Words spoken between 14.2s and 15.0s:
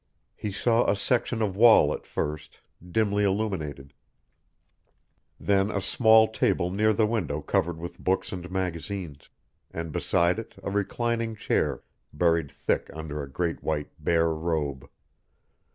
robe.